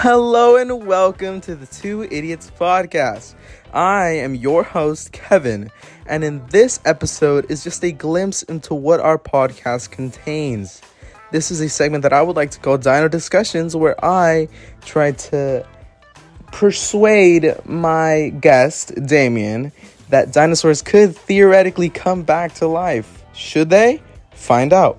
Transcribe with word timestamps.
Hello 0.00 0.56
and 0.56 0.86
welcome 0.86 1.40
to 1.40 1.54
the 1.54 1.64
Two 1.64 2.02
Idiots 2.02 2.52
podcast. 2.60 3.34
I 3.72 4.08
am 4.08 4.34
your 4.34 4.62
host, 4.62 5.10
Kevin, 5.12 5.70
and 6.04 6.22
in 6.22 6.46
this 6.48 6.80
episode 6.84 7.50
is 7.50 7.64
just 7.64 7.82
a 7.82 7.92
glimpse 7.92 8.42
into 8.42 8.74
what 8.74 9.00
our 9.00 9.18
podcast 9.18 9.92
contains. 9.92 10.82
This 11.32 11.50
is 11.50 11.62
a 11.62 11.70
segment 11.70 12.02
that 12.02 12.12
I 12.12 12.20
would 12.20 12.36
like 12.36 12.50
to 12.50 12.60
call 12.60 12.76
Dino 12.76 13.08
Discussions, 13.08 13.74
where 13.74 13.96
I 14.04 14.48
try 14.82 15.12
to 15.12 15.66
persuade 16.52 17.54
my 17.64 18.34
guest, 18.38 18.92
Damian, 19.06 19.72
that 20.10 20.30
dinosaurs 20.30 20.82
could 20.82 21.16
theoretically 21.16 21.88
come 21.88 22.22
back 22.22 22.52
to 22.56 22.66
life. 22.66 23.24
Should 23.32 23.70
they? 23.70 24.02
Find 24.32 24.74
out. 24.74 24.98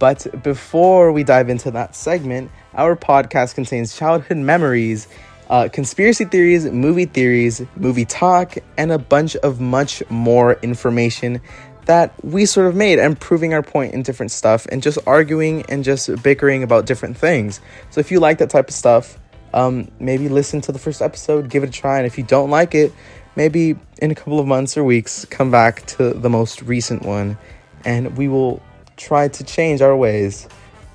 But 0.00 0.42
before 0.42 1.12
we 1.12 1.22
dive 1.24 1.50
into 1.50 1.70
that 1.72 1.94
segment, 1.94 2.50
our 2.74 2.96
podcast 2.96 3.54
contains 3.54 3.94
childhood 3.94 4.38
memories, 4.38 5.06
uh, 5.50 5.68
conspiracy 5.70 6.24
theories, 6.24 6.64
movie 6.64 7.04
theories, 7.04 7.62
movie 7.76 8.06
talk, 8.06 8.56
and 8.78 8.90
a 8.90 8.98
bunch 8.98 9.36
of 9.36 9.60
much 9.60 10.02
more 10.08 10.54
information 10.62 11.42
that 11.84 12.14
we 12.24 12.46
sort 12.46 12.66
of 12.66 12.74
made 12.74 12.98
and 12.98 13.20
proving 13.20 13.52
our 13.52 13.62
point 13.62 13.92
in 13.92 14.02
different 14.02 14.32
stuff 14.32 14.64
and 14.72 14.82
just 14.82 14.98
arguing 15.06 15.64
and 15.68 15.84
just 15.84 16.22
bickering 16.22 16.62
about 16.62 16.86
different 16.86 17.16
things. 17.16 17.60
So 17.90 18.00
if 18.00 18.10
you 18.10 18.20
like 18.20 18.38
that 18.38 18.48
type 18.48 18.68
of 18.68 18.74
stuff, 18.74 19.18
um, 19.52 19.90
maybe 19.98 20.30
listen 20.30 20.62
to 20.62 20.72
the 20.72 20.78
first 20.78 21.02
episode, 21.02 21.50
give 21.50 21.62
it 21.62 21.68
a 21.68 21.72
try, 21.72 21.98
and 21.98 22.06
if 22.06 22.16
you 22.16 22.24
don't 22.24 22.48
like 22.48 22.74
it, 22.74 22.92
maybe 23.36 23.76
in 24.00 24.10
a 24.10 24.14
couple 24.14 24.40
of 24.40 24.46
months 24.46 24.78
or 24.78 24.84
weeks, 24.84 25.26
come 25.26 25.50
back 25.50 25.84
to 25.86 26.14
the 26.14 26.30
most 26.30 26.62
recent 26.62 27.02
one, 27.02 27.36
and 27.84 28.16
we 28.16 28.28
will 28.28 28.62
try 29.00 29.26
to 29.28 29.42
change 29.42 29.80
our 29.80 29.96
ways. 29.96 30.46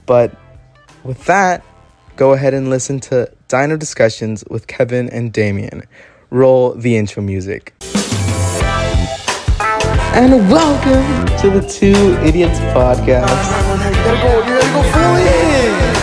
But 0.05 0.37
with 1.03 1.25
that, 1.25 1.65
go 2.15 2.33
ahead 2.33 2.53
and 2.53 2.69
listen 2.69 2.99
to 3.01 3.31
Dino 3.47 3.75
Discussions 3.77 4.43
with 4.49 4.67
Kevin 4.67 5.09
and 5.09 5.33
Damian. 5.33 5.81
Roll 6.29 6.75
the 6.75 6.97
intro 6.97 7.23
music. 7.23 7.73
And 10.13 10.31
welcome 10.49 11.25
to 11.39 11.49
the 11.49 11.67
Two 11.67 12.13
Idiots 12.23 12.59
podcast. 12.73 13.27
You 13.27 13.93
gotta 14.05 14.21
go, 14.21 14.37
you 14.37 14.53
gotta 14.53 14.71
go 14.71 14.83
fully 14.93 15.23
in. 15.23 15.95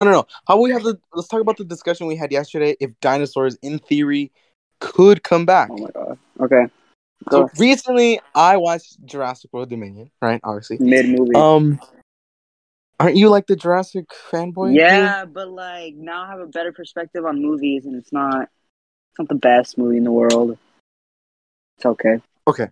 No, 0.00 0.06
no, 0.10 0.12
no. 0.12 0.26
How 0.46 0.60
we 0.60 0.70
have 0.70 0.84
the 0.84 0.98
let's 1.12 1.28
talk 1.28 1.40
about 1.40 1.56
the 1.56 1.64
discussion 1.64 2.06
we 2.06 2.16
had 2.16 2.30
yesterday. 2.30 2.76
If 2.78 2.98
dinosaurs, 3.00 3.56
in 3.62 3.78
theory, 3.78 4.30
could 4.80 5.22
come 5.22 5.44
back. 5.44 5.70
Oh 5.70 5.76
my 5.78 5.90
god. 5.90 6.18
Okay. 6.40 6.66
So 7.30 7.50
recently, 7.58 8.20
I 8.34 8.56
watched 8.56 9.04
Jurassic 9.04 9.52
World 9.52 9.70
Dominion. 9.70 10.10
Right, 10.20 10.40
obviously. 10.44 10.78
Mid 10.78 11.08
movie. 11.08 11.34
Um, 11.34 11.80
aren't 13.00 13.16
you 13.16 13.28
like 13.28 13.46
the 13.46 13.56
Jurassic 13.56 14.06
fanboy? 14.30 14.74
yeah, 14.74 15.24
but 15.24 15.48
like 15.48 15.94
now 15.94 16.22
I 16.22 16.28
have 16.28 16.40
a 16.40 16.46
better 16.46 16.72
perspective 16.72 17.24
on 17.24 17.40
movies, 17.40 17.86
and 17.86 17.96
it's 17.96 18.12
not 18.12 18.42
it's 18.42 19.18
not 19.18 19.28
the 19.28 19.34
best 19.34 19.78
movie 19.78 19.96
in 19.96 20.04
the 20.04 20.12
world. 20.12 20.58
It's 21.78 21.86
okay. 21.86 22.20
Okay. 22.46 22.68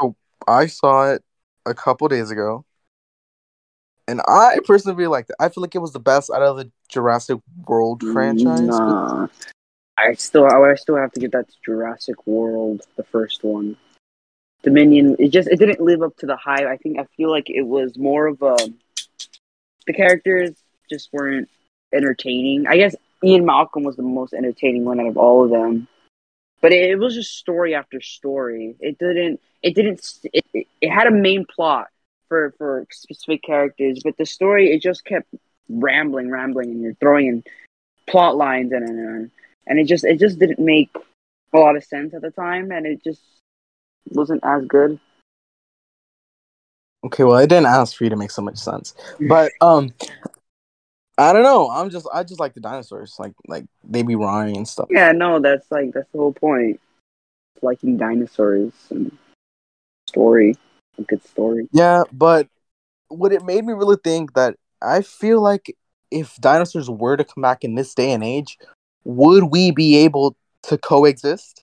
So 0.00 0.14
I 0.46 0.66
saw 0.66 1.12
it 1.12 1.22
a 1.66 1.74
couple 1.74 2.08
days 2.08 2.30
ago, 2.30 2.64
and 4.08 4.20
I 4.26 4.58
personally 4.66 5.06
liked 5.06 5.30
it. 5.30 5.36
I 5.40 5.48
feel 5.48 5.62
like 5.62 5.74
it 5.74 5.80
was 5.80 5.92
the 5.92 6.00
best 6.00 6.30
out 6.30 6.42
of 6.42 6.56
the 6.56 6.70
Jurassic 6.88 7.38
World 7.66 8.02
franchise. 8.12 8.60
Nah. 8.60 9.28
I 9.98 10.14
still 10.14 10.46
I 10.46 10.74
still 10.76 10.96
have 10.96 11.12
to 11.12 11.20
give 11.20 11.32
that 11.32 11.48
to 11.48 11.54
Jurassic 11.64 12.26
World, 12.26 12.82
the 12.96 13.04
first 13.04 13.44
one. 13.44 13.76
Dominion, 14.62 15.16
it 15.18 15.28
just 15.28 15.48
it 15.48 15.58
didn't 15.58 15.80
live 15.80 16.02
up 16.02 16.16
to 16.18 16.26
the 16.26 16.36
hype. 16.36 16.66
I 16.66 16.76
think 16.76 16.98
I 16.98 17.04
feel 17.16 17.30
like 17.30 17.50
it 17.50 17.62
was 17.62 17.96
more 17.98 18.26
of 18.26 18.40
a 18.42 18.56
the 19.86 19.92
characters 19.92 20.50
just 20.88 21.12
weren't 21.12 21.48
entertaining. 21.92 22.66
I 22.66 22.76
guess 22.76 22.94
Ian 23.24 23.44
Malcolm 23.44 23.82
was 23.82 23.96
the 23.96 24.02
most 24.02 24.32
entertaining 24.32 24.84
one 24.84 25.00
out 25.00 25.08
of 25.08 25.16
all 25.16 25.44
of 25.44 25.50
them. 25.50 25.88
But 26.60 26.72
it, 26.72 26.90
it 26.90 26.96
was 26.96 27.14
just 27.14 27.36
story 27.36 27.74
after 27.74 28.00
story. 28.00 28.76
It 28.80 28.98
didn't 28.98 29.40
it 29.62 29.74
didn't 29.74 30.00
it, 30.32 30.44
it, 30.54 30.66
it 30.80 30.90
had 30.90 31.06
a 31.06 31.12
main 31.12 31.44
plot 31.44 31.88
for 32.28 32.54
for 32.56 32.86
specific 32.90 33.42
characters, 33.42 34.00
but 34.02 34.16
the 34.16 34.26
story 34.26 34.72
it 34.72 34.80
just 34.80 35.04
kept 35.04 35.28
rambling, 35.68 36.30
rambling 36.30 36.70
and 36.70 36.80
you're 36.80 36.94
throwing 36.94 37.26
in 37.26 37.44
plot 38.06 38.36
lines 38.36 38.72
and 38.72 38.88
and 38.88 38.98
and 38.98 39.30
it 39.66 39.84
just 39.84 40.04
it 40.04 40.18
just 40.18 40.38
didn't 40.38 40.58
make 40.58 40.90
a 41.52 41.58
lot 41.58 41.76
of 41.76 41.84
sense 41.84 42.14
at 42.14 42.22
the 42.22 42.30
time 42.30 42.70
and 42.72 42.86
it 42.86 43.02
just 43.02 43.20
wasn't 44.10 44.42
as 44.44 44.64
good. 44.66 44.98
Okay, 47.04 47.24
well, 47.24 47.36
I 47.36 47.46
didn't 47.46 47.66
ask 47.66 47.96
for 47.96 48.04
you 48.04 48.10
to 48.10 48.16
make 48.16 48.30
so 48.30 48.42
much 48.42 48.58
sense, 48.58 48.94
but 49.20 49.50
um, 49.60 49.92
I 51.18 51.32
don't 51.32 51.42
know. 51.42 51.70
I'm 51.70 51.90
just 51.90 52.08
I 52.12 52.22
just 52.22 52.40
like 52.40 52.54
the 52.54 52.60
dinosaurs, 52.60 53.16
like 53.18 53.32
like 53.46 53.64
they 53.84 54.02
be 54.02 54.16
roaring 54.16 54.56
and 54.56 54.68
stuff. 54.68 54.88
Yeah, 54.90 55.12
no, 55.12 55.40
that's 55.40 55.70
like 55.70 55.92
that's 55.92 56.10
the 56.12 56.18
whole 56.18 56.32
point. 56.32 56.80
Liking 57.60 57.96
dinosaurs 57.96 58.72
and 58.90 59.16
story, 60.08 60.56
a 60.98 61.02
good 61.02 61.24
story. 61.24 61.68
Yeah, 61.72 62.04
but 62.12 62.48
what 63.08 63.32
it 63.32 63.44
made 63.44 63.64
me 63.64 63.72
really 63.72 63.98
think 64.02 64.34
that 64.34 64.56
I 64.80 65.02
feel 65.02 65.40
like 65.40 65.76
if 66.10 66.36
dinosaurs 66.36 66.90
were 66.90 67.16
to 67.16 67.24
come 67.24 67.42
back 67.42 67.64
in 67.64 67.74
this 67.74 67.94
day 67.94 68.12
and 68.12 68.24
age, 68.24 68.58
would 69.04 69.44
we 69.44 69.70
be 69.70 69.96
able 69.98 70.36
to 70.64 70.78
coexist? 70.78 71.62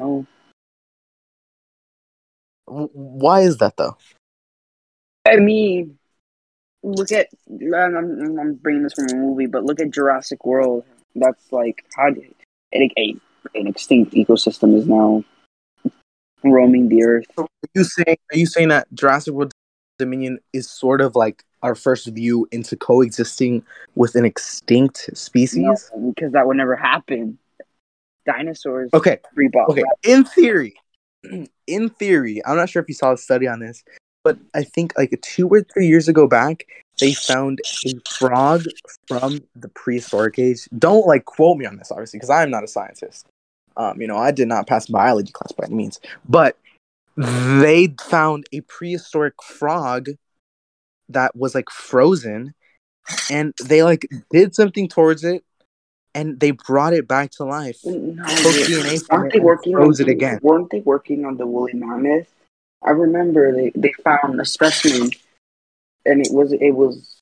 Oh, 0.00 0.26
W- 2.66 2.88
Why 2.92 3.40
is 3.40 3.58
that 3.58 3.76
though? 3.76 3.96
I 5.26 5.36
mean, 5.36 5.98
look 6.82 7.12
at 7.12 7.28
I'm, 7.48 7.96
I'm, 7.96 8.38
I'm 8.38 8.54
bringing 8.54 8.82
this 8.82 8.94
from 8.94 9.08
a 9.08 9.14
movie, 9.14 9.46
but 9.46 9.64
look 9.64 9.80
at 9.80 9.90
Jurassic 9.90 10.44
World. 10.44 10.84
That's 11.14 11.52
like 11.52 11.84
how 11.96 12.10
did 12.10 12.34
a, 12.74 12.90
a 12.98 13.16
an 13.54 13.66
extinct 13.66 14.14
ecosystem 14.14 14.76
is 14.76 14.86
now 14.86 15.24
roaming 16.42 16.88
the 16.88 17.04
earth. 17.04 17.26
Are 17.36 17.46
you 17.74 17.84
saying 17.84 18.16
are 18.32 18.38
you 18.38 18.46
saying 18.46 18.68
that 18.68 18.92
Jurassic 18.94 19.34
World 19.34 19.52
Dominion 19.98 20.38
is 20.52 20.70
sort 20.70 21.00
of 21.00 21.14
like 21.14 21.44
our 21.62 21.74
first 21.74 22.06
view 22.08 22.48
into 22.52 22.76
coexisting 22.76 23.64
with 23.94 24.14
an 24.14 24.24
extinct 24.24 25.10
species? 25.14 25.90
No, 25.94 26.10
because 26.10 26.32
that 26.32 26.46
would 26.46 26.56
never 26.56 26.76
happen. 26.76 27.38
Dinosaurs 28.24 28.90
Okay, 28.94 29.18
okay. 29.68 29.82
In 30.04 30.24
theory, 30.24 30.74
in 31.66 31.88
theory, 31.88 32.40
I'm 32.46 32.56
not 32.56 32.70
sure 32.70 32.82
if 32.82 32.88
you 32.88 32.94
saw 32.94 33.12
a 33.12 33.16
study 33.16 33.48
on 33.48 33.58
this, 33.60 33.82
but 34.22 34.38
I 34.54 34.62
think 34.62 34.92
like 34.96 35.18
two 35.22 35.48
or 35.48 35.62
three 35.62 35.88
years 35.88 36.08
ago 36.08 36.28
back, 36.28 36.66
they 37.00 37.14
found 37.14 37.60
a 37.84 37.92
frog 38.08 38.64
from 39.08 39.40
the 39.56 39.68
prehistoric 39.68 40.38
age. 40.38 40.68
Don't 40.78 41.06
like 41.06 41.24
quote 41.24 41.58
me 41.58 41.66
on 41.66 41.76
this, 41.76 41.90
obviously, 41.90 42.18
because 42.18 42.30
I'm 42.30 42.50
not 42.50 42.64
a 42.64 42.68
scientist. 42.68 43.26
Um, 43.76 44.00
you 44.00 44.06
know, 44.06 44.18
I 44.18 44.30
did 44.30 44.48
not 44.48 44.66
pass 44.66 44.86
biology 44.86 45.32
class 45.32 45.52
by 45.52 45.64
any 45.64 45.74
means, 45.74 45.98
but 46.28 46.58
they 47.16 47.94
found 48.00 48.46
a 48.52 48.60
prehistoric 48.62 49.42
frog 49.42 50.08
that 51.12 51.36
was 51.36 51.54
like 51.54 51.70
frozen, 51.70 52.54
and 53.30 53.54
they 53.64 53.82
like 53.82 54.06
did 54.30 54.54
something 54.54 54.88
towards 54.88 55.24
it, 55.24 55.44
and 56.14 56.38
they 56.40 56.50
brought 56.52 56.92
it 56.92 57.08
back 57.08 57.30
to 57.32 57.44
life. 57.44 57.78
No, 57.84 58.24
DNA 58.24 59.02
weren't 59.10 59.32
they 59.32 59.40
working 59.40 59.72
froze 59.72 60.00
on 60.00 60.08
it 60.08 60.12
again. 60.12 60.38
Weren't 60.42 60.70
they 60.70 60.80
working 60.80 61.24
on 61.24 61.36
the 61.36 61.46
woolly 61.46 61.74
mammoth? 61.74 62.28
I 62.84 62.90
remember 62.90 63.54
they, 63.54 63.72
they 63.74 63.92
found 64.04 64.40
a 64.40 64.44
specimen, 64.44 65.10
and 66.04 66.20
it 66.20 66.32
was 66.32 66.52
it 66.52 66.72
was 66.72 67.20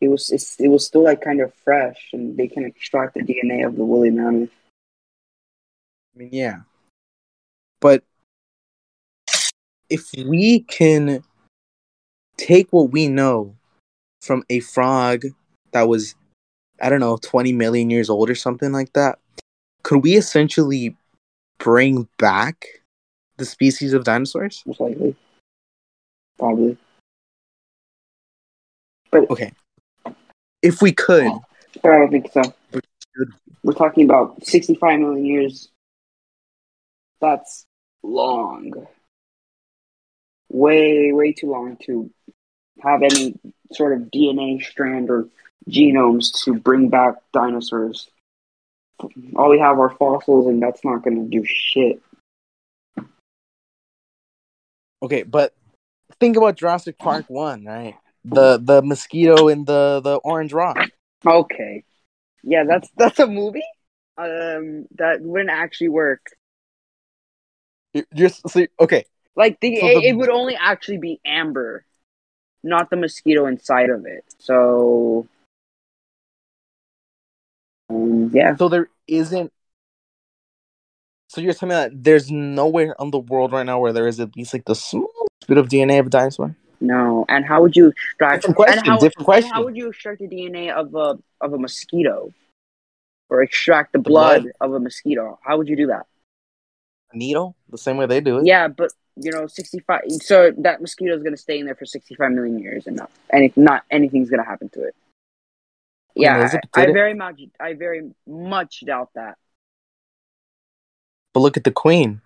it 0.00 0.08
was 0.08 0.56
it 0.58 0.68
was 0.68 0.86
still 0.86 1.04
like 1.04 1.22
kind 1.22 1.40
of 1.40 1.54
fresh, 1.64 2.10
and 2.12 2.36
they 2.36 2.48
can 2.48 2.64
extract 2.64 3.14
the 3.14 3.20
DNA 3.20 3.66
of 3.66 3.76
the 3.76 3.84
woolly 3.84 4.10
mammoth. 4.10 4.50
I 6.14 6.18
mean, 6.18 6.30
yeah. 6.32 6.60
But 7.80 8.02
if 9.88 10.10
we 10.26 10.60
can 10.60 11.22
take 12.36 12.68
what 12.70 12.90
we 12.90 13.08
know 13.08 13.56
from 14.22 14.44
a 14.50 14.60
frog 14.60 15.24
that 15.72 15.88
was, 15.88 16.14
I 16.80 16.88
don't 16.88 17.00
know, 17.00 17.16
20 17.18 17.52
million 17.52 17.90
years 17.90 18.10
old 18.10 18.30
or 18.30 18.34
something 18.34 18.72
like 18.72 18.92
that, 18.94 19.18
could 19.82 20.02
we 20.02 20.16
essentially 20.16 20.96
bring 21.58 22.08
back 22.18 22.66
the 23.36 23.44
species 23.44 23.92
of 23.92 24.04
dinosaurs? 24.04 24.62
Most 24.66 24.80
likely, 24.80 25.14
probably. 26.38 26.76
But 29.10 29.30
Okay. 29.30 29.52
If 30.62 30.82
we 30.82 30.92
could, 30.92 31.30
but 31.82 31.92
I 31.92 31.98
don't 31.98 32.10
think 32.10 32.32
so. 32.32 32.42
We're 33.62 33.72
talking 33.72 34.04
about 34.04 34.44
sixty-five 34.44 34.98
million 34.98 35.24
years. 35.24 35.68
That's 37.20 37.66
long. 38.02 38.86
Way, 40.48 41.12
way 41.12 41.32
too 41.32 41.50
long 41.50 41.76
to 41.86 42.10
have 42.80 43.02
any 43.02 43.38
sort 43.72 43.94
of 43.94 44.10
DNA 44.10 44.62
strand 44.62 45.10
or 45.10 45.28
genomes 45.68 46.44
to 46.44 46.54
bring 46.54 46.88
back 46.88 47.14
dinosaurs. 47.32 48.08
All 49.36 49.50
we 49.50 49.58
have 49.58 49.78
are 49.78 49.90
fossils, 49.90 50.46
and 50.46 50.62
that's 50.62 50.84
not 50.84 51.02
going 51.02 51.22
to 51.24 51.28
do 51.28 51.44
shit. 51.44 52.00
okay, 55.02 55.22
but 55.22 55.54
think 56.20 56.36
about 56.36 56.56
Jurassic 56.56 56.98
Park 56.98 57.26
1, 57.28 57.64
right? 57.64 57.96
the 58.26 58.58
the 58.58 58.82
mosquito 58.82 59.48
in 59.48 59.64
the 59.64 60.00
the 60.02 60.16
orange 60.16 60.52
rock. 60.52 60.78
Okay. 61.24 61.84
Yeah, 62.42 62.64
that's 62.64 62.88
that's 62.96 63.18
a 63.18 63.26
movie. 63.26 63.64
Um, 64.18 64.86
that 64.96 65.20
wouldn't 65.20 65.50
actually 65.50 65.90
work. 65.90 66.20
You're 68.14 68.28
see, 68.28 68.68
okay. 68.80 69.04
Like 69.36 69.60
the, 69.60 69.76
So 69.76 69.86
it, 69.86 69.94
the- 69.94 70.08
it 70.08 70.12
would 70.14 70.30
only 70.30 70.56
actually 70.56 70.98
be 70.98 71.20
amber, 71.24 71.84
not 72.62 72.90
the 72.90 72.96
mosquito 72.96 73.46
inside 73.46 73.90
of 73.90 74.06
it. 74.06 74.24
So, 74.38 75.28
um, 77.90 78.30
yeah, 78.32 78.56
So 78.56 78.68
there 78.68 78.88
isn't. 79.06 79.52
So 81.28 81.40
you're 81.40 81.52
telling 81.54 81.70
me 81.70 81.74
that 81.74 82.04
there's 82.04 82.30
nowhere 82.30 82.98
on 83.00 83.10
the 83.10 83.18
world 83.18 83.52
right 83.52 83.66
now 83.66 83.78
where 83.78 83.92
there 83.92 84.06
is 84.08 84.18
at 84.20 84.34
least 84.36 84.54
like 84.54 84.64
the 84.64 84.74
smallest 84.74 85.10
bit 85.46 85.58
of 85.58 85.68
DNA 85.68 85.98
of 86.00 86.06
a 86.06 86.10
dinosaur. 86.10 86.54
no. 86.80 87.26
And 87.28 87.44
how 87.44 87.60
would 87.62 87.76
you 87.76 87.88
extract? 87.88 88.42
Different 88.42 88.56
question, 88.56 88.84
how, 88.84 88.98
different 88.98 89.24
question. 89.24 89.50
how 89.52 89.64
would 89.64 89.76
you 89.76 89.88
extract 89.88 90.20
the 90.20 90.28
DNA 90.28 90.70
of 90.72 90.94
a 90.94 91.18
of 91.40 91.52
a 91.52 91.58
mosquito, 91.58 92.32
or 93.28 93.42
extract 93.42 93.92
the, 93.92 93.98
The 93.98 94.02
blood, 94.04 94.42
blood? 94.44 94.52
of 94.60 94.72
a 94.72 94.80
mosquito? 94.80 95.38
How 95.42 95.58
would 95.58 95.68
you 95.68 95.76
do 95.76 95.88
that? 95.88 96.06
A 97.12 97.16
needle, 97.18 97.54
the 97.68 97.76
same 97.78 97.96
way 97.98 98.06
they 98.06 98.20
do 98.20 98.38
it. 98.38 98.46
Yeah, 98.46 98.68
but 98.68 98.92
you 99.16 99.32
know, 99.32 99.46
sixty 99.46 99.80
five. 99.80 100.02
So 100.08 100.52
that 100.58 100.80
mosquito 100.80 101.14
is 101.16 101.22
going 101.22 101.34
to 101.34 101.40
stay 101.40 101.58
in 101.58 101.66
there 101.66 101.74
for 101.74 101.86
sixty 101.86 102.14
five 102.14 102.32
million 102.32 102.58
years, 102.58 102.86
and 102.86 102.96
not, 102.96 103.10
and 103.30 103.44
if 103.44 103.56
not 103.56 103.84
anything's 103.90 104.30
going 104.30 104.42
to 104.42 104.48
happen 104.48 104.68
to 104.70 104.82
it. 104.84 104.94
Yeah, 106.14 106.48
I, 106.74 106.82
I 106.82 106.86
very 106.92 107.12
much, 107.12 107.40
I 107.60 107.74
very 107.74 108.10
much 108.26 108.84
doubt 108.86 109.10
that. 109.14 109.36
But 111.34 111.40
look 111.40 111.56
at 111.58 111.64
the 111.64 111.72
queen. 111.72 112.22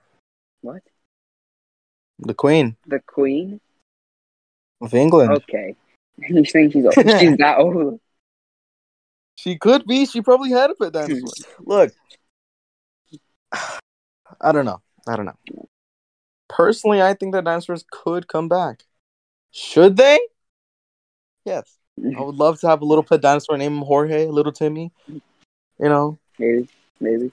What? 0.60 0.82
The 2.20 2.34
queen 2.34 2.76
The 2.87 3.00
queen? 3.00 3.60
of 4.81 4.94
England. 4.94 5.32
Okay. 5.32 5.76
You 6.28 6.44
think 6.44 6.72
she's 6.75 6.84
old? 6.84 6.94
she's 6.94 7.37
that 7.38 7.56
old? 7.58 7.98
She 9.37 9.56
could 9.56 9.87
be. 9.87 10.04
She 10.04 10.20
probably 10.20 10.50
had 10.50 10.70
a 10.70 10.75
pet 10.75 10.92
dinosaur. 10.92 11.31
Look, 11.60 11.92
I 13.52 14.52
don't 14.52 14.66
know. 14.66 14.82
I 15.08 15.16
don't 15.16 15.25
know. 15.25 15.38
Personally, 16.50 17.00
I 17.00 17.14
think 17.14 17.32
that 17.32 17.44
dinosaurs 17.44 17.85
could 17.91 18.26
come 18.26 18.49
back. 18.49 18.85
Should 19.52 19.97
they? 19.97 20.19
Yes. 21.44 21.79
I 22.17 22.20
would 22.20 22.35
love 22.35 22.61
to 22.61 22.69
have 22.69 22.82
a 22.82 22.85
little 22.85 23.05
pet 23.05 23.20
dinosaur 23.20 23.56
named 23.56 23.85
Jorge, 23.85 24.26
little 24.26 24.52
Timmy. 24.52 24.93
You 25.08 25.88
know, 25.88 26.19
Maybe, 26.38 26.69
maybe. 27.00 27.32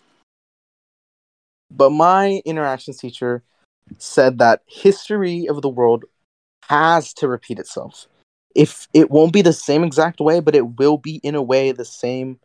but 1.72 1.90
my 1.90 2.42
interactions 2.46 2.98
teacher 2.98 3.44
said 3.98 4.38
that 4.38 4.62
history 4.68 5.48
of 5.48 5.62
the 5.62 5.70
world 5.70 6.06
has 6.70 7.14
to 7.16 7.28
repeat 7.28 7.60
itself. 7.60 8.08
If 8.56 8.88
it 8.94 9.12
won't 9.12 9.34
be 9.34 9.42
the 9.42 9.52
same 9.54 9.84
exact 9.84 10.20
way, 10.20 10.40
but 10.40 10.56
it 10.56 10.78
will 10.78 10.98
be 10.98 11.16
in 11.24 11.36
a 11.36 11.42
way 11.42 11.72
the 11.72 11.86
same 11.86 12.40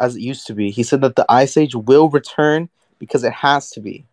as 0.00 0.16
it 0.16 0.22
used 0.22 0.46
to 0.46 0.54
be. 0.54 0.70
He 0.70 0.82
said 0.82 1.02
that 1.02 1.16
the 1.16 1.26
ice 1.28 1.56
age 1.56 1.74
will 1.74 2.08
return 2.08 2.68
because 2.98 3.24
it 3.24 3.32
has 3.32 3.70
to 3.70 3.80
be. 3.80 4.04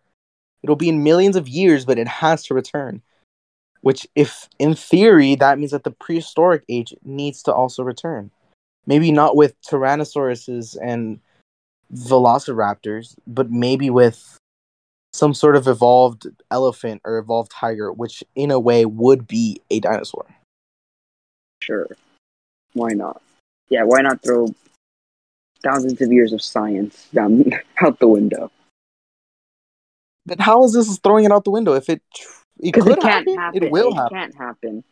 It'll 0.66 0.74
be 0.74 0.88
in 0.88 1.04
millions 1.04 1.36
of 1.36 1.46
years, 1.46 1.84
but 1.84 1.96
it 1.96 2.08
has 2.08 2.42
to 2.46 2.54
return. 2.54 3.00
Which, 3.82 4.04
if 4.16 4.48
in 4.58 4.74
theory, 4.74 5.36
that 5.36 5.60
means 5.60 5.70
that 5.70 5.84
the 5.84 5.92
prehistoric 5.92 6.64
age 6.68 6.92
needs 7.04 7.40
to 7.44 7.54
also 7.54 7.84
return. 7.84 8.32
Maybe 8.84 9.12
not 9.12 9.36
with 9.36 9.54
tyrannosauruses 9.62 10.76
and 10.82 11.20
velociraptors, 11.94 13.14
but 13.28 13.48
maybe 13.48 13.90
with 13.90 14.38
some 15.12 15.34
sort 15.34 15.54
of 15.54 15.68
evolved 15.68 16.26
elephant 16.50 17.00
or 17.04 17.18
evolved 17.18 17.52
tiger, 17.52 17.92
which 17.92 18.24
in 18.34 18.50
a 18.50 18.58
way 18.58 18.84
would 18.84 19.28
be 19.28 19.60
a 19.70 19.78
dinosaur. 19.78 20.26
Sure. 21.60 21.86
Why 22.72 22.88
not? 22.88 23.22
Yeah, 23.68 23.84
why 23.84 24.00
not 24.00 24.20
throw 24.20 24.48
thousands 25.62 26.00
of 26.00 26.10
years 26.10 26.32
of 26.32 26.42
science 26.42 27.06
down 27.14 27.52
out 27.80 28.00
the 28.00 28.08
window? 28.08 28.50
But 30.26 30.40
how 30.40 30.64
is 30.64 30.72
this 30.72 30.98
throwing 30.98 31.24
it 31.24 31.32
out 31.32 31.44
the 31.44 31.50
window? 31.50 31.74
If 31.74 31.88
it 31.88 32.02
it 32.60 32.72
could 32.72 32.86
it 32.88 33.00
can't 33.00 33.28
happen, 33.28 33.36
happen. 33.36 33.62
it 33.62 33.70
will 33.70 33.90
it 33.92 33.94
happen. 33.94 34.16
can't 34.16 34.34
happen. 34.34 34.84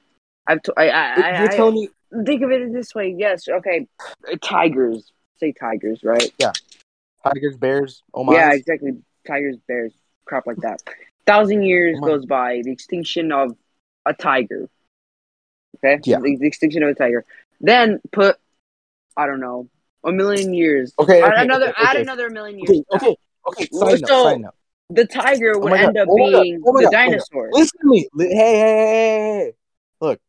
I've 0.47 0.63
t- 0.63 0.73
I, 0.77 0.89
I, 0.89 1.05
I, 1.13 1.39
You're 1.41 1.53
I- 1.53 1.57
telling 1.57 1.75
me 1.75 1.89
think 2.25 2.43
of 2.43 2.51
it 2.51 2.73
this 2.73 2.95
way. 2.95 3.15
Yes, 3.17 3.49
okay. 3.49 3.87
Uh, 4.31 4.37
Tigers. 4.43 5.11
Say 5.41 5.53
tigers, 5.53 6.01
right? 6.05 6.33
Yeah. 6.39 6.53
Tigers, 7.25 7.57
bears, 7.57 8.03
oh 8.15 8.23
my. 8.23 8.35
Yeah, 8.35 8.53
exactly. 8.53 8.93
Tigers, 9.27 9.57
bears, 9.67 9.93
crap 10.27 10.47
like 10.47 10.59
that. 10.59 10.81
Thousand 11.27 11.63
years 11.63 11.97
on. 12.01 12.07
goes 12.07 12.25
by, 12.27 12.61
the 12.63 12.71
extinction 12.71 13.33
of 13.33 13.57
a 14.07 14.15
tiger. 14.15 14.69
Okay? 15.79 16.01
Yeah. 16.05 16.21
The, 16.21 16.37
the 16.37 16.47
extinction 16.47 16.83
of 16.85 16.91
a 16.91 16.95
tiger. 16.95 17.25
Then 17.61 18.01
put, 18.13 18.37
I 19.17 19.27
don't 19.27 19.41
know, 19.41 19.69
a 20.05 20.13
million 20.13 20.55
years. 20.55 20.93
Okay, 20.99 21.21
add 21.21 21.33
another, 21.47 21.71
okay, 21.71 21.83
add 21.83 21.97
okay. 21.97 22.03
another 22.03 22.31
million 22.31 22.59
years. 22.59 22.83
Okay, 22.93 23.09
okay, 23.09 23.17
okay. 23.49 23.69
Side 23.73 24.01
note, 24.03 24.09
So- 24.09 24.25
side 24.25 24.41
note. 24.41 24.55
The 24.91 25.07
tiger 25.07 25.57
oh 25.57 25.61
would 25.61 25.71
my 25.71 25.79
God, 25.79 25.89
end 25.89 25.99
up 25.99 26.09
oh 26.11 26.17
being 26.17 26.63
oh 26.65 26.73
the 26.73 26.83
God, 26.83 26.89
oh 26.89 26.91
dinosaur. 26.91 27.51
Listen 27.53 27.81
to 27.81 27.87
me. 27.89 28.09
Hey, 28.19 28.29
hey, 28.29 28.35
hey, 28.35 28.57
hey, 28.59 29.39
hey. 29.39 29.53
Look. 30.01 30.21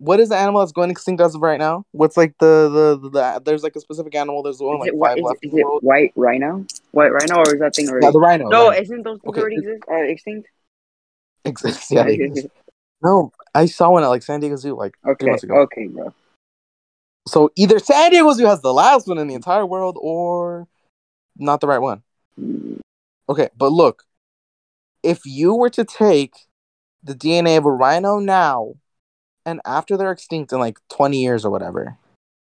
What 0.00 0.20
is 0.20 0.28
the 0.28 0.36
animal 0.36 0.60
that's 0.60 0.70
going 0.70 0.90
extinct 0.90 1.20
as 1.20 1.34
of 1.34 1.42
right 1.42 1.58
now? 1.58 1.84
What's 1.90 2.16
like 2.16 2.34
the 2.38 2.68
the, 2.68 3.08
the, 3.08 3.10
the 3.10 3.42
there's 3.44 3.64
like 3.64 3.74
a 3.74 3.80
specific 3.80 4.14
animal. 4.14 4.44
There's 4.44 4.60
only 4.60 4.76
Is 4.76 4.80
like 4.80 4.92
it, 4.92 5.00
five 5.00 5.18
is, 5.18 5.24
left 5.24 5.38
is 5.42 5.54
it 5.54 5.82
white 5.82 6.12
rhino? 6.14 6.64
White 6.92 7.12
rhino, 7.12 7.34
or 7.36 7.52
is 7.54 7.60
that 7.60 7.74
thing 7.74 7.88
already? 7.88 8.06
Yeah, 8.06 8.12
the 8.12 8.20
rhino. 8.20 8.48
no, 8.48 8.68
rhino. 8.70 8.80
isn't 8.80 9.02
those 9.02 9.20
things 9.20 9.30
Okay, 9.30 9.40
already 9.40 9.56
exist? 9.56 9.82
Are 9.88 10.04
extinct? 10.04 10.48
Exists. 11.44 11.90
Yeah, 11.90 12.04
they 12.04 12.14
exist. 12.14 12.48
No, 13.00 13.30
I 13.54 13.66
saw 13.66 13.90
one 13.90 14.02
at 14.02 14.08
like 14.08 14.24
San 14.24 14.40
Diego 14.40 14.56
Zoo 14.56 14.76
like 14.76 14.96
three 15.04 15.12
okay, 15.12 15.26
months 15.26 15.44
ago. 15.44 15.54
okay, 15.62 15.86
bro. 15.86 16.12
So 17.28 17.50
either 17.54 17.78
San 17.78 18.10
Diego 18.10 18.32
Zoo 18.32 18.46
has 18.46 18.60
the 18.60 18.72
last 18.72 19.06
one 19.06 19.18
in 19.18 19.28
the 19.28 19.34
entire 19.34 19.64
world, 19.64 19.96
or 20.00 20.66
not 21.36 21.60
the 21.60 21.68
right 21.68 21.78
one. 21.78 22.02
Okay, 23.28 23.48
but 23.56 23.72
look, 23.72 24.04
if 25.02 25.20
you 25.26 25.54
were 25.54 25.70
to 25.70 25.84
take 25.84 26.34
the 27.02 27.14
DNA 27.14 27.58
of 27.58 27.66
a 27.66 27.72
rhino 27.72 28.18
now, 28.18 28.74
and 29.46 29.60
after 29.66 29.96
they're 29.96 30.12
extinct 30.12 30.52
in 30.52 30.58
like 30.60 30.78
twenty 30.88 31.22
years 31.22 31.44
or 31.44 31.50
whatever, 31.50 31.96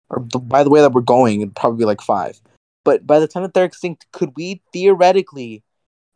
or 0.09 0.19
by 0.19 0.63
the 0.63 0.69
way 0.69 0.81
that 0.81 0.93
we're 0.93 1.01
going, 1.01 1.41
it'd 1.41 1.55
probably 1.55 1.79
be 1.79 1.85
like 1.85 2.01
five. 2.01 2.41
But 2.83 3.07
by 3.07 3.19
the 3.19 3.27
time 3.27 3.43
that 3.43 3.53
they're 3.53 3.65
extinct, 3.65 4.07
could 4.11 4.31
we 4.35 4.61
theoretically, 4.73 5.63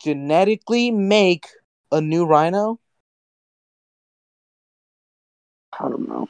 genetically 0.03 0.91
make 0.91 1.47
a 1.91 2.01
new 2.01 2.25
rhino? 2.25 2.79
I 5.79 5.89
don't 5.89 6.07
know. 6.09 6.29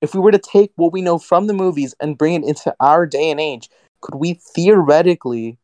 if 0.00 0.14
we 0.14 0.20
were 0.20 0.32
to 0.32 0.38
take 0.38 0.72
what 0.76 0.92
we 0.92 1.02
know 1.02 1.18
from 1.18 1.46
the 1.46 1.52
movies 1.54 1.94
and 2.00 2.18
bring 2.18 2.34
it 2.34 2.44
into 2.48 2.74
our 2.80 3.06
day 3.06 3.30
and 3.30 3.40
age, 3.40 3.68
could 4.00 4.16
we 4.16 4.34
theoretically 4.34 5.58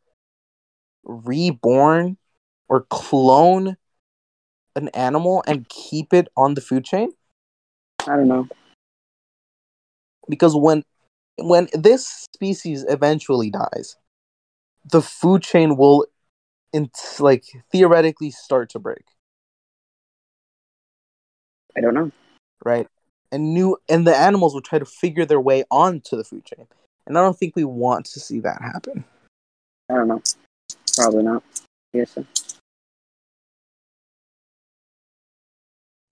reborn 1.04 2.16
or 2.68 2.86
clone 2.90 3.76
an 4.76 4.88
animal 4.88 5.44
and 5.46 5.68
keep 5.68 6.12
it 6.12 6.28
on 6.36 6.54
the 6.54 6.60
food 6.60 6.84
chain? 6.84 7.12
I 8.06 8.16
don't 8.16 8.28
know. 8.28 8.48
Because 10.28 10.56
when 10.56 10.82
when 11.38 11.68
this 11.74 12.26
species 12.34 12.84
eventually 12.88 13.50
dies, 13.50 13.96
the 14.90 15.02
food 15.02 15.42
chain 15.42 15.76
will 15.76 16.06
in, 16.72 16.90
like 17.18 17.44
theoretically 17.70 18.30
start 18.30 18.70
to 18.70 18.78
break, 18.78 19.04
I 21.76 21.80
don't 21.80 21.94
know. 21.94 22.10
right? 22.64 22.88
And 23.30 23.52
new 23.54 23.76
and 23.88 24.06
the 24.06 24.16
animals 24.16 24.54
will 24.54 24.60
try 24.60 24.78
to 24.78 24.84
figure 24.84 25.24
their 25.24 25.40
way 25.40 25.64
onto 25.70 26.16
the 26.16 26.24
food 26.24 26.44
chain. 26.44 26.66
And 27.06 27.18
I 27.18 27.22
don't 27.22 27.38
think 27.38 27.54
we 27.54 27.64
want 27.64 28.06
to 28.06 28.20
see 28.20 28.40
that 28.40 28.62
happen. 28.62 29.04
I 29.90 29.94
don't 29.94 30.08
know. 30.08 30.22
Probably 30.96 31.22
not. 31.22 31.42
Yes. 31.92 32.18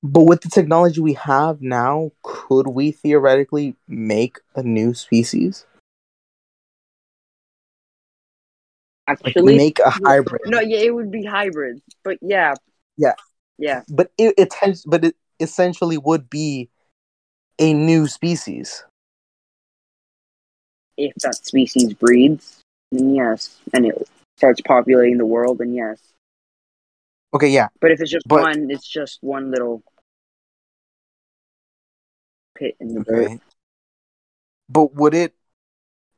But 0.03 0.23
with 0.23 0.41
the 0.41 0.49
technology 0.49 1.01
we 1.01 1.13
have 1.15 1.63
now, 1.63 2.11
could 2.23 2.67
we 2.67 2.91
theoretically 2.91 3.77
make 3.87 4.39
a 4.57 4.63
new 4.63 4.95
species? 4.95 5.65
Like 9.09 9.19
Actually, 9.27 9.57
make 9.57 9.79
a 9.79 9.91
hybrid. 9.91 10.43
no. 10.47 10.61
Yeah, 10.61 10.79
it 10.79 10.95
would 10.95 11.11
be 11.11 11.25
hybrids, 11.25 11.83
but 12.03 12.19
yeah. 12.21 12.55
Yeah. 12.97 13.15
Yeah. 13.59 13.83
But 13.89 14.11
it, 14.19 14.35
it 14.39 14.51
tends 14.51 14.85
but 14.85 15.05
it 15.05 15.17
essentially 15.39 15.99
would 15.99 16.31
be 16.31 16.71
a 17.59 17.73
new 17.73 18.07
species. 18.07 18.85
If 20.97 21.15
that 21.23 21.37
species 21.37 21.95
breeds, 21.95 22.61
then 22.91 23.15
yes, 23.15 23.59
and 23.73 23.87
it 23.87 24.09
starts 24.43 24.61
populating 24.63 25.19
the 25.19 25.25
world, 25.25 25.59
then 25.59 25.73
yes. 25.73 26.01
Okay, 27.33 27.49
yeah. 27.49 27.69
But 27.81 27.93
if 27.93 28.01
it's 28.01 28.11
just 28.11 28.27
But- 28.27 28.41
one, 28.43 28.71
it's 28.73 28.89
just 28.89 29.23
one 29.23 29.53
little 29.53 29.85
pit 32.57 32.75
in 32.81 32.89
the 32.95 33.05
dirt. 33.05 33.25
Okay. 33.27 33.41
But 34.69 34.95
would 34.97 35.15
it 35.15 35.37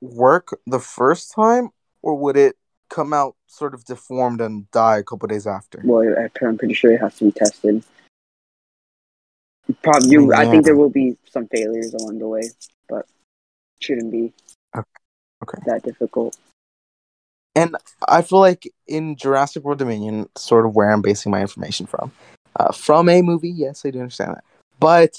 work 0.01 0.59
the 0.67 0.81
first 0.81 1.33
time 1.33 1.69
or 2.01 2.17
would 2.17 2.39
it 2.39 2.57
come 2.89 3.13
out 3.13 3.37
sort 3.47 3.75
of 3.75 3.85
deformed 3.85 4.41
and 4.41 4.71
die 4.71 4.99
a 4.99 5.03
couple 5.03 5.29
days 5.29 5.47
after? 5.47 5.83
Well, 5.85 6.03
I- 6.19 6.31
I'm 6.47 6.57
pretty 6.57 6.73
sure 6.75 6.93
it 6.93 7.01
has 7.03 7.17
to 7.19 7.27
be 7.27 7.33
tested. 7.33 7.85
Probably, 9.83 10.11
you, 10.11 10.33
I 10.33 10.47
think 10.51 10.65
there 10.65 10.77
will 10.77 10.89
be 10.91 11.19
some 11.29 11.47
failures 11.49 11.93
along 11.93 12.19
the 12.21 12.29
way, 12.29 12.45
but 12.89 13.07
shouldn't 13.81 14.11
be 14.11 14.33
Okay. 14.75 15.59
that 15.67 15.83
difficult. 15.83 16.39
And 17.57 17.77
I 18.09 18.23
feel 18.23 18.41
like 18.41 18.71
in 18.87 19.17
Jurassic 19.17 19.63
World 19.63 19.79
Dominion, 19.79 20.29
sort 20.37 20.67
of 20.67 20.75
where 20.75 20.91
I'm 20.91 21.03
basing 21.03 21.31
my 21.31 21.41
information 21.41 21.87
from, 21.87 22.11
uh, 22.57 22.73
from 22.73 23.09
a 23.09 23.23
movie. 23.23 23.51
Yes, 23.51 23.85
I 23.87 23.91
do 23.91 24.01
understand 24.01 24.35
that, 24.35 24.45
but 24.81 25.17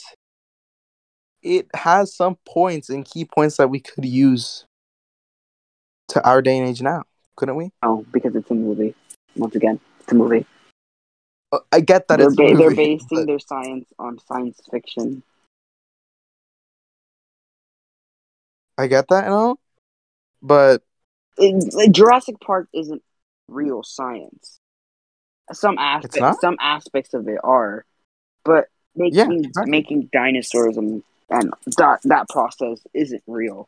it 1.42 1.68
has 1.74 2.14
some 2.14 2.38
points 2.46 2.90
and 2.90 3.06
key 3.06 3.24
points 3.24 3.58
that 3.58 3.70
we 3.70 3.80
could 3.80 4.04
use 4.04 4.66
to 6.10 6.24
our 6.28 6.42
day 6.42 6.58
and 6.58 6.68
age 6.68 6.82
now, 6.82 7.04
couldn't 7.36 7.56
we? 7.56 7.72
Oh, 7.84 8.06
because 8.12 8.36
it's 8.36 8.50
a 8.52 8.56
movie. 8.56 8.96
Once 9.36 9.56
again, 9.56 9.80
it's 10.00 10.12
a 10.12 10.16
movie. 10.16 10.46
Uh, 11.52 11.60
I 11.72 11.80
get 11.80 12.08
that 12.08 12.18
they're, 12.18 12.28
it's 12.28 12.40
a 12.40 12.44
ba- 12.44 12.56
they're 12.58 12.76
basing 12.76 13.08
but 13.12 13.28
their 13.28 13.40
science 13.40 13.88
on 14.00 14.20
science 14.20 14.60
fiction. 14.70 15.24
I 18.78 18.88
get 18.88 19.08
that 19.10 19.26
and 19.26 19.34
all, 19.34 19.60
but 20.42 20.82
It, 21.38 21.92
Jurassic 21.94 22.40
Park 22.40 22.68
isn't 22.74 23.02
real 23.48 23.84
science. 23.84 24.60
Some 25.52 25.78
aspects, 25.78 26.42
some 26.42 26.58
aspects 26.60 27.14
of 27.14 27.28
it 27.28 27.40
are, 27.44 27.86
but 28.44 28.68
making 28.96 29.18
Yeah, 29.18 29.32
exactly. 29.32 29.72
making 29.72 30.10
dinosaurs 30.12 30.78
and 30.78 31.04
and 31.30 31.54
that 31.78 32.00
that 32.04 32.30
process 32.30 32.80
isn't 32.94 33.24
real. 33.28 33.68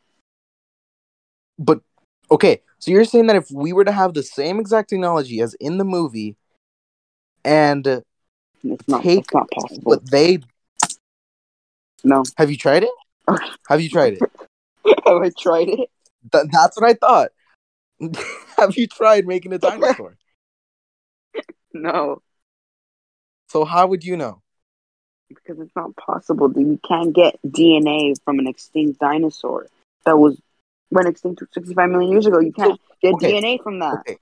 but 1.59 1.81
okay. 2.31 2.61
So 2.79 2.91
you're 2.91 3.05
saying 3.05 3.27
that 3.27 3.35
if 3.35 3.49
we 3.51 3.73
were 3.73 3.85
to 3.85 3.91
have 3.91 4.13
the 4.13 4.23
same 4.23 4.59
exact 4.59 4.89
technology 4.89 5.41
as 5.41 5.55
in 5.55 5.77
the 5.77 5.83
movie, 5.83 6.35
and 7.43 7.85
It's 8.63 8.87
not. 8.87 9.03
Take 9.03 9.19
it's 9.19 9.33
not 9.33 9.49
possible. 9.51 9.91
what 9.91 10.09
they 10.09 10.39
No. 12.03 12.23
have 12.37 12.49
you 12.51 12.57
tried 12.57 12.83
it? 12.83 12.89
Have 13.67 13.81
you 13.81 13.89
tried 13.89 14.13
it? 14.13 14.21
Have 15.05 15.21
I 15.21 15.31
tried 15.37 15.69
it? 15.69 15.89
Th- 16.31 16.45
that's 16.51 16.79
what 16.79 16.89
I 16.89 16.93
thought. 16.93 17.31
have 18.57 18.75
you 18.75 18.87
tried 18.87 19.25
making 19.25 19.53
a 19.53 19.57
dinosaur? 19.59 20.17
No, 21.73 22.21
so 23.49 23.65
how 23.65 23.87
would 23.87 24.03
you 24.03 24.17
know? 24.17 24.41
because 25.29 25.59
it's 25.59 25.75
not 25.75 25.95
possible. 25.95 26.49
that 26.49 26.59
You 26.59 26.79
can't 26.87 27.13
get 27.13 27.39
DNA 27.45 28.15
from 28.23 28.39
an 28.39 28.47
extinct 28.47 28.99
dinosaur 28.99 29.67
that 30.05 30.17
was 30.17 30.41
went 30.89 31.07
extinct 31.07 31.41
65 31.53 31.89
million 31.89 32.11
years 32.11 32.25
ago. 32.25 32.39
You 32.39 32.53
can't 32.53 32.79
get 33.01 33.15
okay. 33.15 33.33
DNA 33.33 33.61
from 33.61 33.79
that. 33.79 33.99
Okay. 33.99 34.17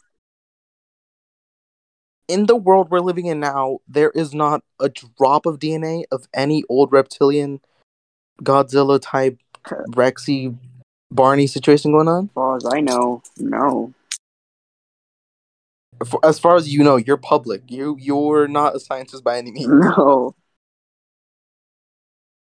In 2.27 2.47
the 2.47 2.55
world 2.55 2.89
we're 2.89 3.01
living 3.01 3.27
in 3.27 3.39
now, 3.39 3.79
there 3.87 4.09
is 4.09 4.33
not 4.33 4.63
a 4.79 4.89
drop 4.89 5.45
of 5.45 5.59
DNA 5.59 6.05
of 6.11 6.27
any 6.33 6.63
old 6.69 6.91
reptilian, 6.91 7.61
Godzilla 8.41 8.99
type, 8.99 9.37
Rexy, 9.91 10.57
Barney 11.15 11.47
situation 11.47 11.91
going 11.91 12.07
on. 12.07 12.25
As 12.25 12.31
far 12.33 12.57
as 12.57 12.65
I 12.65 12.81
know, 12.81 13.23
no. 13.37 13.93
As 16.23 16.39
far 16.39 16.55
as 16.55 16.71
you 16.71 16.83
know, 16.83 16.97
you're 16.97 17.17
public. 17.17 17.63
You 17.71 17.95
you're 17.99 18.47
not 18.47 18.75
a 18.75 18.79
scientist 18.79 19.23
by 19.23 19.37
any 19.37 19.51
means. 19.51 19.69
No. 19.69 20.35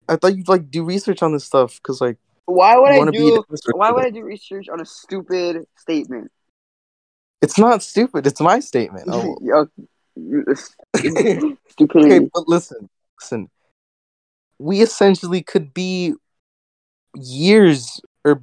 I 0.08 0.16
thought 0.16 0.36
you'd 0.36 0.48
like 0.48 0.70
do 0.70 0.84
research 0.84 1.22
on 1.22 1.32
this 1.32 1.44
stuff 1.44 1.76
because 1.76 2.00
like 2.00 2.18
Why 2.46 2.76
would 2.76 2.90
I 2.90 2.98
want 2.98 3.12
to 3.14 3.18
be. 3.18 3.28
a 3.28 3.30
do? 3.30 3.44
Why 3.74 3.90
would 3.90 4.04
I 4.04 4.10
do 4.10 4.22
research 4.22 4.68
on 4.68 4.80
a 4.80 4.84
stupid 4.84 5.66
statement? 5.76 6.30
It's 7.42 7.58
not 7.58 7.82
stupid. 7.82 8.26
It's 8.26 8.40
my 8.40 8.60
statement. 8.60 9.08
Oh. 9.08 9.68
Okay, 11.78 12.20
but 12.32 12.48
listen, 12.48 12.88
listen. 13.20 13.50
We 14.58 14.80
essentially 14.80 15.42
could 15.42 15.74
be 15.74 16.14
years 17.14 18.00
or 18.26 18.42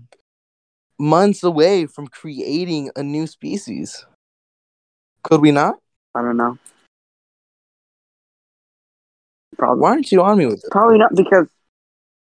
months 0.98 1.44
away 1.44 1.86
from 1.86 2.08
creating 2.08 2.90
a 2.96 3.04
new 3.04 3.28
species. 3.28 4.06
Could 5.24 5.42
we 5.42 5.52
not? 5.52 5.76
I 6.16 6.22
don't 6.22 6.38
know. 6.38 6.58
Probably. 9.58 9.82
Why 9.82 9.90
aren't 9.92 10.12
you 10.12 10.22
on 10.24 10.38
me 10.38 10.46
with 10.46 10.62
this? 10.62 10.70
Probably 10.72 10.98
not 10.98 11.14
because. 11.16 11.48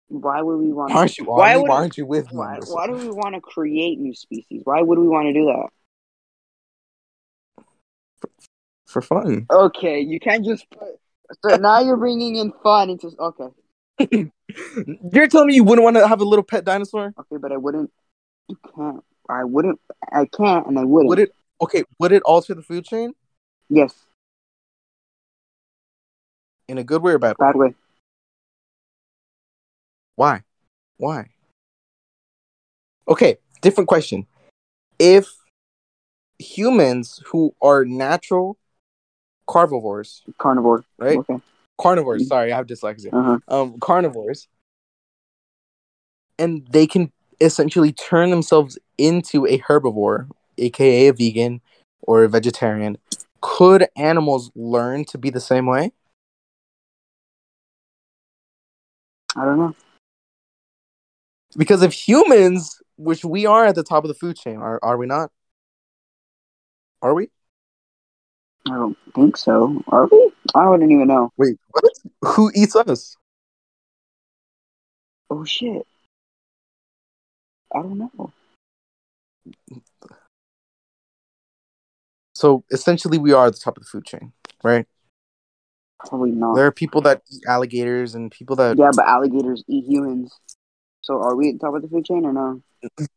Why 0.08 0.42
would 0.42 0.58
we 0.58 0.72
want? 0.72 0.92
Why 0.92 1.00
aren't 1.00 1.18
you 1.18 1.24
on 1.26 1.38
Why 1.38 1.56
would- 1.56 1.68
Why 1.68 1.76
aren't 1.76 1.96
you 1.96 2.06
with 2.06 2.30
me? 2.32 2.38
Why, 2.38 2.58
why 2.66 2.86
do 2.86 2.92
we 2.92 3.08
want 3.10 3.34
to 3.34 3.40
create 3.40 3.98
new 3.98 4.14
species? 4.14 4.62
Why 4.64 4.80
would 4.82 4.98
we 4.98 5.08
want 5.08 5.26
to 5.26 5.32
do 5.32 5.46
that? 5.46 5.68
For 8.86 9.00
fun. 9.02 9.46
Okay, 9.50 10.00
you 10.00 10.20
can't 10.20 10.44
just 10.44 10.68
put. 10.70 11.00
So 11.42 11.56
now 11.56 11.80
you're 11.80 11.96
bringing 11.96 12.36
in 12.36 12.52
fun 12.62 12.90
into. 12.90 13.10
Okay, 13.18 13.48
You're 15.12 15.28
telling 15.28 15.48
me 15.48 15.54
you 15.54 15.64
wouldn't 15.64 15.84
want 15.84 15.96
to 15.96 16.06
have 16.06 16.20
a 16.20 16.24
little 16.24 16.42
pet 16.42 16.64
dinosaur? 16.64 17.14
okay, 17.18 17.36
but 17.40 17.52
I 17.52 17.56
wouldn't. 17.56 17.90
You 18.48 18.56
can't. 18.74 19.04
I 19.28 19.44
wouldn't. 19.44 19.80
I 20.12 20.26
can't, 20.26 20.66
and 20.66 20.78
I 20.78 20.84
wouldn't. 20.84 21.08
Would 21.08 21.18
it? 21.20 21.34
Okay, 21.60 21.84
would 21.98 22.12
it 22.12 22.22
alter 22.24 22.54
the 22.54 22.62
food 22.62 22.84
chain 22.84 23.12
Yes, 23.70 23.94
in 26.68 26.78
a 26.78 26.84
good 26.84 27.02
way 27.02 27.12
or 27.12 27.18
bad 27.18 27.36
way? 27.38 27.46
bad 27.46 27.56
way. 27.56 27.74
Why? 30.16 30.42
Why? 30.98 31.30
Okay, 33.08 33.38
different 33.62 33.88
question. 33.88 34.26
If 34.98 35.28
humans 36.38 37.22
who 37.26 37.54
are 37.62 37.84
natural 37.84 38.58
carnivores, 39.46 40.22
Carnivore. 40.38 40.84
right? 40.98 41.18
Okay. 41.18 41.38
Carnivores, 41.78 42.28
sorry, 42.28 42.52
I 42.52 42.56
have 42.56 42.66
dyslexia. 42.66 43.12
Uh 43.12 43.22
huh. 43.22 43.38
Um, 43.48 43.78
carnivores, 43.80 44.48
and 46.38 46.66
they 46.70 46.86
can 46.86 47.12
essentially 47.40 47.92
turn 47.92 48.30
themselves 48.30 48.78
into 48.98 49.46
a 49.46 49.58
herbivore, 49.58 50.28
aka 50.58 51.08
a 51.08 51.12
vegan 51.12 51.60
or 52.02 52.24
a 52.24 52.28
vegetarian. 52.28 52.96
Could 53.40 53.88
animals 53.96 54.50
learn 54.54 55.04
to 55.06 55.18
be 55.18 55.30
the 55.30 55.40
same 55.40 55.66
way? 55.66 55.92
I 59.36 59.44
don't 59.44 59.58
know. 59.58 59.74
Because 61.56 61.82
if 61.82 61.92
humans, 61.92 62.80
which 62.96 63.24
we 63.24 63.46
are 63.46 63.66
at 63.66 63.74
the 63.74 63.82
top 63.82 64.04
of 64.04 64.08
the 64.08 64.14
food 64.14 64.36
chain, 64.36 64.56
are 64.56 64.78
are 64.82 64.96
we 64.96 65.06
not? 65.06 65.30
Are 67.02 67.14
we? 67.14 67.28
I 68.66 68.70
don't 68.70 68.96
think 69.14 69.36
so. 69.36 69.82
Are 69.88 70.06
we? 70.06 70.32
I 70.54 70.68
wouldn't 70.68 70.90
even 70.90 71.08
know. 71.08 71.32
Wait, 71.36 71.58
what? 71.70 71.92
Who 72.22 72.50
eats 72.54 72.76
us? 72.76 73.16
Oh 75.30 75.44
shit. 75.44 75.86
I 77.74 77.82
don't 77.82 77.98
know. 77.98 78.32
So 82.36 82.64
essentially, 82.70 83.18
we 83.18 83.32
are 83.32 83.46
at 83.46 83.54
the 83.54 83.58
top 83.58 83.76
of 83.76 83.82
the 83.82 83.88
food 83.88 84.04
chain, 84.04 84.32
right? 84.62 84.86
Probably 86.06 86.30
not. 86.30 86.54
There 86.54 86.66
are 86.66 86.72
people 86.72 87.00
that 87.02 87.22
eat 87.32 87.42
alligators 87.48 88.14
and 88.14 88.30
people 88.30 88.56
that 88.56 88.76
Yeah, 88.76 88.90
but 88.94 89.06
alligators 89.06 89.64
eat 89.66 89.86
humans. 89.86 90.38
So 91.00 91.20
are 91.20 91.34
we 91.34 91.50
at 91.50 91.54
the 91.54 91.66
top 91.66 91.74
of 91.74 91.82
the 91.82 91.88
food 91.88 92.04
chain 92.04 92.24
or 92.24 92.32
no? 92.32 92.62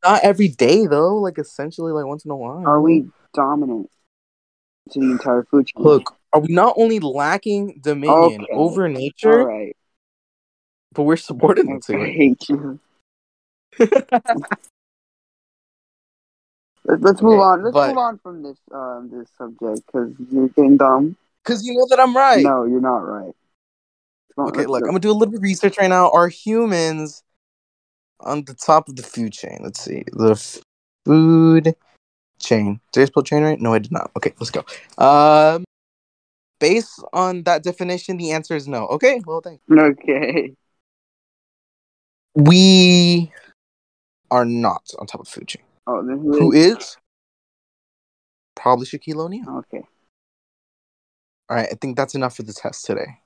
not 0.03 0.23
every 0.23 0.47
day 0.47 0.87
though. 0.87 1.17
Like 1.17 1.37
essentially, 1.37 1.91
like 1.91 2.05
once 2.05 2.25
in 2.25 2.31
a 2.31 2.35
while. 2.35 2.65
Are 2.65 2.81
we 2.81 3.07
dominant 3.33 3.89
to 4.91 4.99
the 4.99 5.11
entire 5.11 5.43
food 5.43 5.67
chain? 5.67 5.83
Look, 5.83 6.15
are 6.33 6.41
we 6.41 6.53
not 6.53 6.75
only 6.77 6.99
lacking 6.99 7.79
dominion 7.81 8.43
Okay. 8.43 8.53
over 8.53 8.89
nature, 8.89 9.45
right. 9.45 9.75
but 10.93 11.03
we're 11.03 11.17
subordinate 11.17 11.83
I 11.89 11.93
to 11.93 12.05
hate 12.05 12.49
you. 12.49 12.79
Let's, 16.89 17.21
move 17.21 17.33
Okay, 17.33 17.41
on. 17.41 17.63
Let's 17.63 17.73
but- 17.73 17.89
move 17.89 17.97
on 17.97 18.17
from 18.19 18.43
this 18.43 18.57
um 18.71 19.09
this 19.11 19.29
subject 19.37 19.85
because 19.85 20.13
you're 20.31 20.47
getting 20.49 20.77
dumb. 20.77 21.17
Because 21.43 21.65
you 21.65 21.73
know 21.73 21.85
that 21.89 21.99
I'm 21.99 22.15
right. 22.15 22.43
No, 22.43 22.65
you're 22.65 22.81
not 22.81 22.99
right. 22.99 23.33
On, 24.37 24.47
Okay, 24.49 24.65
look, 24.65 24.81
go. 24.81 24.85
I'm 24.87 24.91
gonna 24.91 24.99
do 24.99 25.11
a 25.11 25.13
little 25.13 25.31
bit 25.31 25.37
of 25.37 25.43
research 25.43 25.77
right 25.77 25.89
now. 25.89 26.09
Are 26.11 26.27
humans 26.29 27.23
on 28.19 28.43
the 28.45 28.53
top 28.53 28.87
of 28.87 28.95
the 28.95 29.03
food 29.03 29.33
chain? 29.33 29.59
Let's 29.63 29.81
see. 29.81 30.03
The 30.13 30.61
food 31.05 31.75
chain. 32.39 32.79
Did 32.91 33.01
I 33.03 33.05
spell 33.05 33.23
chain 33.23 33.43
right? 33.43 33.59
No, 33.59 33.73
I 33.73 33.79
did 33.79 33.91
not. 33.91 34.11
Okay, 34.17 34.33
let's 34.39 34.51
go. 34.51 34.63
Um 34.97 35.63
based 36.59 37.03
on 37.13 37.43
that 37.43 37.63
definition, 37.63 38.17
the 38.17 38.31
answer 38.31 38.55
is 38.55 38.67
no. 38.67 38.87
Okay, 38.87 39.21
well 39.25 39.41
thanks. 39.41 39.63
Okay. 39.71 40.53
We 42.35 43.31
are 44.29 44.45
not 44.45 44.83
on 44.99 45.07
top 45.07 45.21
of 45.21 45.27
food 45.27 45.47
chain. 45.47 45.63
Oh, 45.87 46.05
then 46.05 46.19
Who 46.19 46.37
who 46.37 46.51
is? 46.51 46.97
Probably 48.55 48.85
Shaquille 48.85 49.23
O'Neal. 49.23 49.45
Okay. 49.59 49.83
All 51.49 51.55
right, 51.55 51.69
I 51.71 51.75
think 51.79 51.95
that's 51.95 52.15
enough 52.15 52.35
for 52.35 52.43
the 52.43 52.53
test 52.53 52.85
today. 52.85 53.19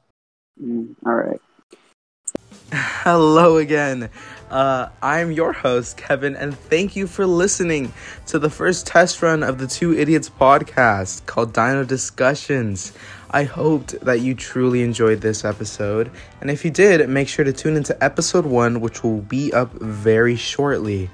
Mm, 0.63 0.95
all 1.05 1.13
right. 1.15 1.41
Hello 2.73 3.57
again. 3.57 4.09
Uh, 4.49 4.87
I'm 5.01 5.33
your 5.33 5.51
host, 5.51 5.97
Kevin, 5.97 6.37
and 6.37 6.57
thank 6.57 6.95
you 6.95 7.05
for 7.05 7.25
listening 7.25 7.91
to 8.27 8.39
the 8.39 8.49
first 8.49 8.87
test 8.87 9.21
run 9.21 9.43
of 9.43 9.57
the 9.57 9.67
Two 9.67 9.93
Idiots 9.93 10.29
podcast 10.29 11.25
called 11.25 11.51
Dino 11.51 11.83
Discussions. 11.83 12.93
I 13.29 13.43
hoped 13.43 13.99
that 14.05 14.21
you 14.21 14.35
truly 14.35 14.83
enjoyed 14.83 15.19
this 15.19 15.43
episode, 15.43 16.11
and 16.39 16.49
if 16.49 16.63
you 16.63 16.71
did, 16.71 17.09
make 17.09 17.27
sure 17.27 17.43
to 17.43 17.51
tune 17.51 17.75
into 17.75 18.01
episode 18.01 18.45
one, 18.45 18.79
which 18.79 19.03
will 19.03 19.19
be 19.19 19.51
up 19.51 19.73
very 19.73 20.37
shortly. 20.37 21.09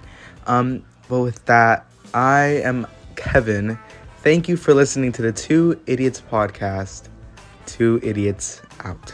Um, 0.46 0.84
but 1.10 1.22
with 1.22 1.44
that, 1.46 1.88
I 2.14 2.62
am 2.64 2.86
Kevin. 3.16 3.80
Thank 4.18 4.48
you 4.48 4.58
for 4.58 4.76
listening 4.76 5.12
to 5.14 5.24
the 5.24 5.32
Two 5.32 5.82
Idiots 5.88 6.22
podcast. 6.22 7.08
Two 7.66 8.00
Idiots 8.04 8.62
out. 8.82 9.12